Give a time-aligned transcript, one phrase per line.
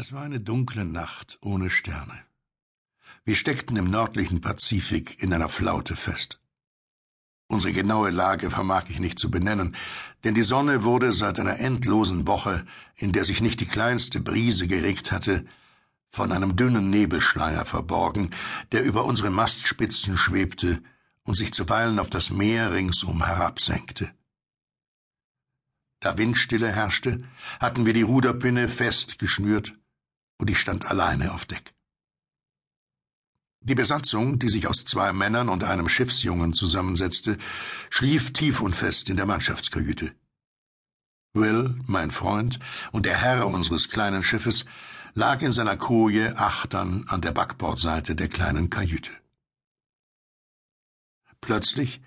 [0.00, 2.16] Es war eine dunkle Nacht ohne Sterne.
[3.24, 6.40] Wir steckten im nördlichen Pazifik in einer Flaute fest.
[7.48, 9.74] Unsere genaue Lage vermag ich nicht zu benennen,
[10.22, 12.64] denn die Sonne wurde seit einer endlosen Woche,
[12.94, 15.44] in der sich nicht die kleinste Brise geregt hatte,
[16.10, 18.30] von einem dünnen Nebelschleier verborgen,
[18.70, 20.80] der über unsere Mastspitzen schwebte
[21.24, 24.12] und sich zuweilen auf das Meer ringsum herabsenkte.
[25.98, 27.18] Da Windstille herrschte,
[27.58, 29.74] hatten wir die Ruderpinne fest geschnürt
[30.38, 31.74] und ich stand alleine auf Deck.
[33.60, 37.36] Die Besatzung, die sich aus zwei Männern und einem Schiffsjungen zusammensetzte,
[37.90, 40.14] schlief tief und fest in der Mannschaftskajüte.
[41.34, 42.58] Will, mein Freund
[42.92, 44.64] und der Herr unseres kleinen Schiffes,
[45.14, 49.10] lag in seiner Koje achtern an der Backbordseite der kleinen Kajüte.
[51.40, 52.00] Plötzlich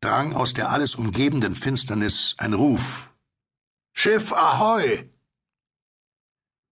[0.00, 3.08] drang aus der alles umgebenden Finsternis ein Ruf
[3.94, 5.11] Schiff ahoi.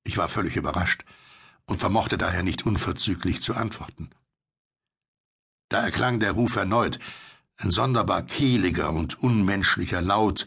[0.05, 1.05] Ich war völlig überrascht
[1.67, 4.11] und vermochte daher nicht unverzüglich zu antworten.
[5.69, 6.99] Da erklang der Ruf erneut,
[7.57, 10.47] ein sonderbar kehliger und unmenschlicher Laut,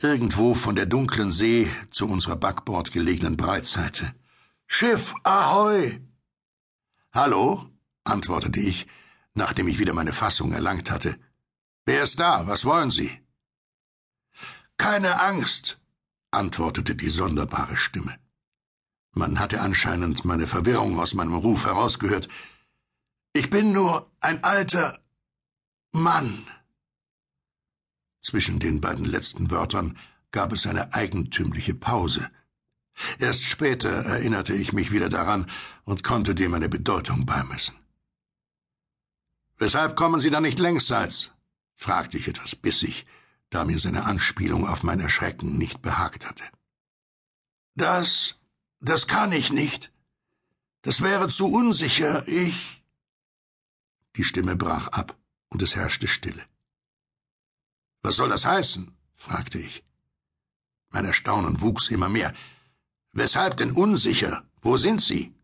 [0.00, 4.14] irgendwo von der dunklen See zu unserer Backbord gelegenen Breitseite.
[4.66, 6.00] Schiff, ahoi!
[7.12, 7.70] Hallo,
[8.04, 8.86] antwortete ich,
[9.34, 11.18] nachdem ich wieder meine Fassung erlangt hatte.
[11.84, 12.46] Wer ist da?
[12.46, 13.20] Was wollen Sie?
[14.76, 15.80] Keine Angst,
[16.30, 18.18] antwortete die sonderbare Stimme.
[19.18, 22.28] Man hatte anscheinend meine Verwirrung aus meinem Ruf herausgehört.
[23.32, 25.00] Ich bin nur ein alter
[25.90, 26.46] Mann.
[28.20, 29.96] Zwischen den beiden letzten Wörtern
[30.32, 32.30] gab es eine eigentümliche Pause.
[33.18, 35.50] Erst später erinnerte ich mich wieder daran
[35.84, 37.74] und konnte dem eine Bedeutung beimessen.
[39.56, 41.30] Weshalb kommen Sie da nicht längsseits?
[41.74, 43.06] fragte ich etwas bissig,
[43.48, 46.44] da mir seine Anspielung auf mein Erschrecken nicht behagt hatte.
[47.76, 48.35] Das
[48.88, 49.92] das kann ich nicht.
[50.82, 52.26] Das wäre zu unsicher.
[52.28, 52.84] Ich.
[54.16, 55.16] Die Stimme brach ab
[55.48, 56.44] und es herrschte Stille.
[58.02, 58.96] Was soll das heißen?
[59.16, 59.84] fragte ich.
[60.90, 62.32] Mein Erstaunen wuchs immer mehr.
[63.12, 64.44] Weshalb denn unsicher?
[64.62, 65.34] Wo sind Sie?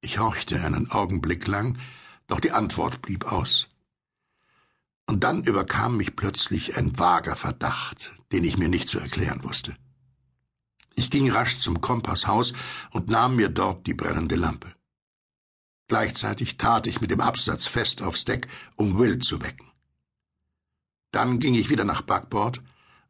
[0.00, 1.78] Ich horchte einen Augenblick lang,
[2.26, 3.68] doch die Antwort blieb aus.
[5.06, 9.76] Und dann überkam mich plötzlich ein vager Verdacht, den ich mir nicht zu erklären wusste.
[10.94, 12.52] Ich ging rasch zum Kompasshaus
[12.90, 14.74] und nahm mir dort die brennende Lampe.
[15.88, 19.70] Gleichzeitig tat ich mit dem Absatz fest aufs Deck, um Will zu wecken.
[21.10, 22.62] Dann ging ich wieder nach Backbord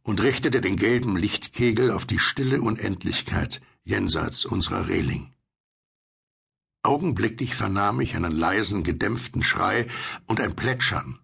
[0.03, 5.33] und richtete den gelben Lichtkegel auf die stille Unendlichkeit jenseits unserer Reling.
[6.83, 9.87] Augenblicklich vernahm ich einen leisen, gedämpften Schrei
[10.27, 11.21] und ein Plätschern,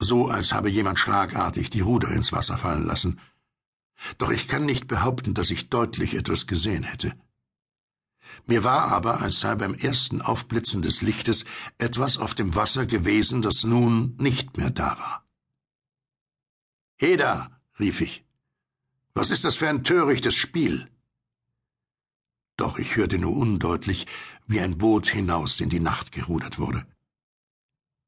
[0.00, 3.20] so als habe jemand schlagartig die Ruder ins Wasser fallen lassen–
[4.18, 7.14] doch ich kann nicht behaupten, dass ich deutlich etwas gesehen hätte.
[8.46, 11.44] Mir war aber, als sei beim ersten Aufblitzen des Lichtes
[11.78, 15.26] etwas auf dem Wasser gewesen, das nun nicht mehr da war.
[16.98, 18.24] Heda, rief ich,
[19.14, 20.88] was ist das für ein törichtes Spiel?
[22.56, 24.06] Doch ich hörte nur undeutlich,
[24.46, 26.86] wie ein Boot hinaus in die Nacht gerudert wurde.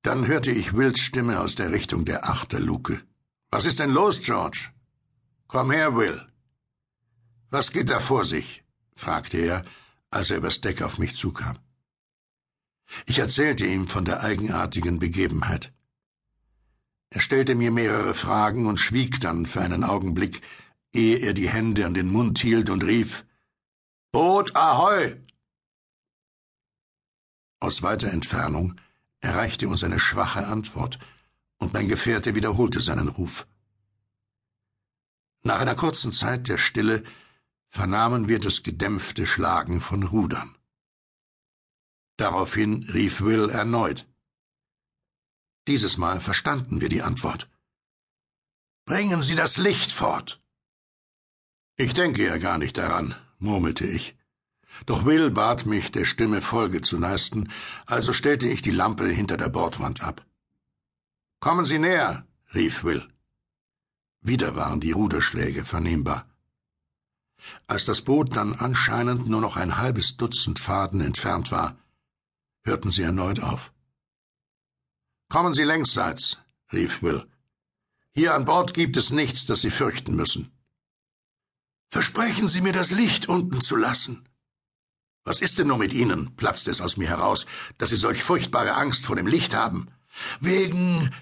[0.03, 3.03] Dann hörte ich Wills Stimme aus der Richtung der Achterluke.
[3.50, 4.70] Was ist denn los, George?
[5.48, 6.20] Komm her, Will.
[7.50, 8.62] Was geht da vor sich?
[8.94, 9.64] fragte er,
[10.10, 11.59] als er übers Deck auf mich zukam.
[13.06, 15.72] Ich erzählte ihm von der eigenartigen Begebenheit.
[17.08, 20.42] Er stellte mir mehrere Fragen und schwieg dann für einen Augenblick,
[20.92, 23.25] ehe er die Hände an den Mund hielt und rief
[24.12, 25.16] Boot ahoi.
[27.60, 28.78] Aus weiter Entfernung
[29.20, 30.98] erreichte uns eine schwache Antwort,
[31.56, 33.47] und mein Gefährte wiederholte seinen Ruf.
[35.43, 37.04] Nach einer kurzen Zeit der Stille
[37.69, 40.56] vernahmen wir das gedämpfte Schlagen von Rudern.
[42.16, 44.06] Daraufhin rief Will erneut.
[45.69, 47.49] Dieses Mal verstanden wir die Antwort.
[48.87, 50.43] Bringen Sie das Licht fort.
[51.76, 54.17] Ich denke ja gar nicht daran, murmelte ich.
[54.87, 57.52] Doch Will bat mich, der Stimme Folge zu leisten,
[57.87, 60.25] also stellte ich die Lampe hinter der Bordwand ab.
[61.41, 63.06] Kommen Sie näher, rief Will.
[64.20, 66.26] Wieder waren die Ruderschläge vernehmbar.
[67.67, 71.76] Als das Boot dann anscheinend nur noch ein halbes Dutzend Faden entfernt war,
[72.62, 73.73] hörten sie erneut auf.
[75.29, 76.38] Kommen Sie längsseits,
[76.73, 77.26] rief Will.
[78.15, 80.50] Hier an Bord gibt es nichts, das Sie fürchten müssen.
[81.91, 84.26] Versprechen Sie mir das Licht unten zu lassen.
[85.25, 86.35] Was ist denn nur mit Ihnen?
[86.37, 89.91] platzte es aus mir heraus, dass Sie solch furchtbare Angst vor dem Licht haben.
[90.41, 91.15] Wegen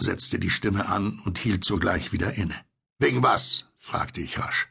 [0.00, 2.58] setzte die Stimme an und hielt sogleich wieder inne.
[2.98, 3.70] Wegen was?
[3.78, 4.68] fragte ich rasch.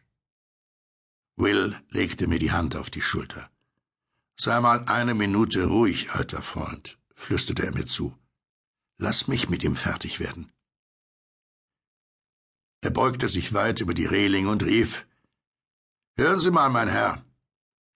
[1.36, 3.50] Will legte mir die Hand auf die Schulter.
[4.38, 8.18] Sei mal eine Minute ruhig, alter Freund, flüsterte er mir zu.
[8.98, 10.52] Lass mich mit ihm fertig werden.
[12.82, 15.06] Er beugte sich weit über die Reling und rief
[16.18, 17.24] Hören Sie mal, mein Herr.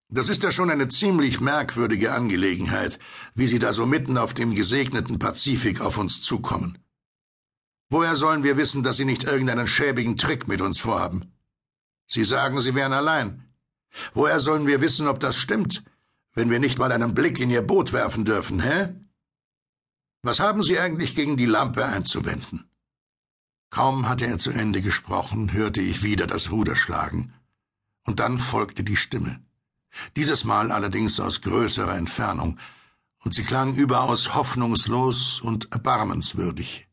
[0.09, 3.00] Das ist ja schon eine ziemlich merkwürdige Angelegenheit,
[3.35, 6.77] wie Sie da so mitten auf dem gesegneten Pazifik auf uns zukommen.
[7.89, 11.33] Woher sollen wir wissen, dass Sie nicht irgendeinen schäbigen Trick mit uns vorhaben?
[12.07, 13.53] Sie sagen, Sie wären allein.
[14.13, 15.83] Woher sollen wir wissen, ob das stimmt,
[16.33, 18.95] wenn wir nicht mal einen Blick in Ihr Boot werfen dürfen, hä?
[20.24, 22.69] Was haben Sie eigentlich gegen die Lampe einzuwenden?
[23.69, 27.33] Kaum hatte er zu Ende gesprochen, hörte ich wieder das Ruder schlagen,
[28.06, 29.44] und dann folgte die Stimme.
[30.15, 32.59] Dieses Mal allerdings aus größerer Entfernung,
[33.24, 36.88] und sie klang überaus hoffnungslos und erbarmenswürdig.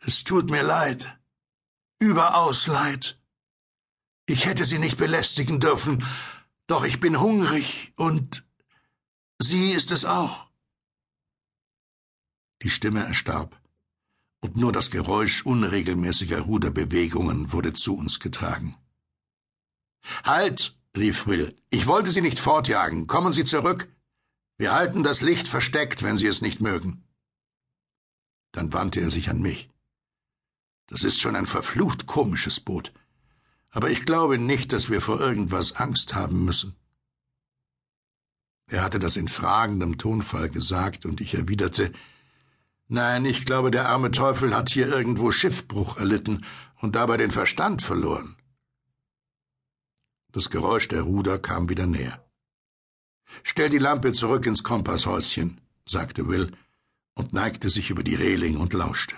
[0.00, 1.18] Es tut mir leid,
[1.98, 3.20] überaus leid.
[4.26, 6.04] Ich hätte Sie nicht belästigen dürfen,
[6.68, 8.44] doch ich bin hungrig und
[9.40, 10.48] sie ist es auch.
[12.62, 13.58] Die Stimme erstarb,
[14.40, 18.76] und nur das Geräusch unregelmäßiger Ruderbewegungen wurde zu uns getragen.
[20.24, 23.88] Halt, rief Will, ich wollte Sie nicht fortjagen, kommen Sie zurück.
[24.58, 27.04] Wir halten das Licht versteckt, wenn Sie es nicht mögen.
[28.52, 29.70] Dann wandte er sich an mich.
[30.88, 32.92] Das ist schon ein verflucht komisches Boot
[33.70, 36.74] aber ich glaube nicht, dass wir vor irgendwas Angst haben müssen.
[38.70, 41.92] Er hatte das in fragendem Tonfall gesagt, und ich erwiderte
[42.90, 46.44] Nein, ich glaube, der arme Teufel hat hier irgendwo Schiffbruch erlitten
[46.80, 48.36] und dabei den Verstand verloren.
[50.32, 52.24] Das Geräusch der Ruder kam wieder näher.
[53.42, 56.56] Stell die Lampe zurück ins Kompasshäuschen, sagte Will
[57.14, 59.16] und neigte sich über die Reling und lauschte.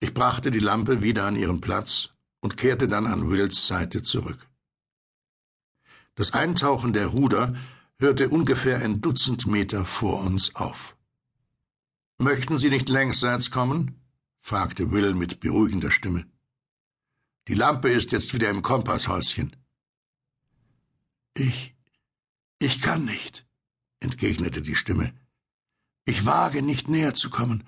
[0.00, 2.10] Ich brachte die Lampe wieder an ihren Platz
[2.40, 4.48] und kehrte dann an Wills Seite zurück.
[6.14, 7.54] Das Eintauchen der Ruder
[7.98, 10.96] hörte ungefähr ein Dutzend Meter vor uns auf.
[12.18, 14.00] Möchten Sie nicht längsseits kommen?
[14.40, 16.26] fragte Will mit beruhigender Stimme.
[17.48, 19.56] Die Lampe ist jetzt wieder im Kompasshäuschen.
[21.36, 21.74] Ich.
[22.58, 23.46] ich kann nicht,
[24.00, 25.12] entgegnete die Stimme.
[26.04, 27.64] Ich wage nicht näher zu kommen.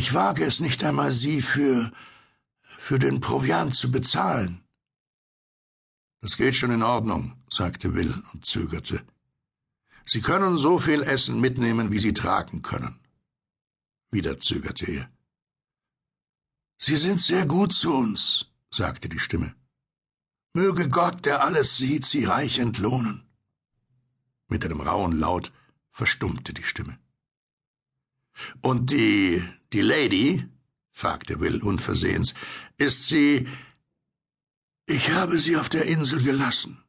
[0.00, 1.90] Ich wage es nicht einmal, Sie für
[2.88, 4.62] für den Proviant zu bezahlen.
[6.22, 9.04] Das geht schon in Ordnung, sagte Will und zögerte.
[10.06, 12.94] Sie können so viel Essen mitnehmen, wie Sie tragen können.
[14.12, 15.10] Wieder zögerte er.
[16.86, 18.20] Sie sind sehr gut zu uns,
[18.70, 19.50] sagte die Stimme.
[20.52, 23.16] Möge Gott, der alles sieht, Sie reich entlohnen.
[24.46, 25.52] Mit einem rauen Laut
[25.90, 26.96] verstummte die Stimme.
[28.60, 29.42] Und die,
[29.72, 30.48] die Lady?
[30.92, 32.34] fragte Will unversehens.
[32.76, 33.48] Ist sie.
[34.86, 36.82] Ich habe sie auf der Insel gelassen,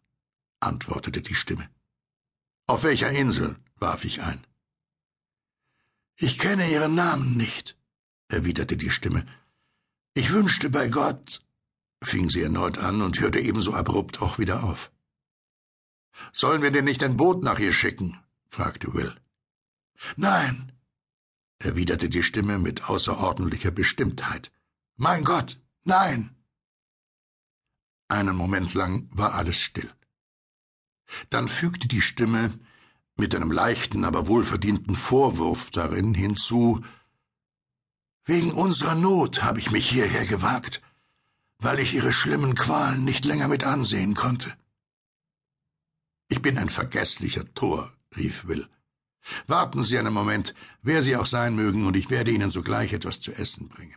[0.62, 1.70] antwortete die Stimme.
[2.68, 3.58] Auf welcher Insel?
[3.76, 4.46] warf ich ein.
[6.16, 7.78] Ich kenne ihren Namen nicht,
[8.28, 9.26] erwiderte die Stimme.
[10.14, 11.42] Ich wünschte bei Gott,
[12.04, 14.92] fing sie erneut an und hörte ebenso abrupt auch wieder auf.
[16.34, 18.18] Sollen wir denn nicht ein Boot nach ihr schicken?
[18.50, 19.16] fragte Will.
[20.16, 20.74] Nein,
[21.60, 24.52] erwiderte die Stimme mit außerordentlicher Bestimmtheit.
[24.96, 26.36] Mein Gott, nein.
[28.08, 29.92] Einen Moment lang war alles still.
[31.30, 32.60] Dann fügte die Stimme
[33.16, 36.84] mit einem leichten, aber wohlverdienten Vorwurf darin hinzu
[38.26, 40.82] Wegen unserer Not habe ich mich hierher gewagt,
[41.58, 44.54] weil ich ihre schlimmen Qualen nicht länger mit ansehen konnte.
[46.28, 48.70] Ich bin ein vergesslicher Tor, rief Will.
[49.48, 53.22] Warten Sie einen Moment, wer Sie auch sein mögen, und ich werde Ihnen sogleich etwas
[53.22, 53.96] zu essen bringen.